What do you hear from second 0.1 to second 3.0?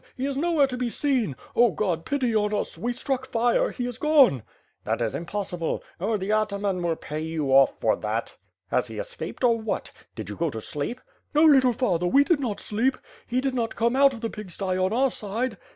He is nowhere to be seen. Oh, God pity on us! We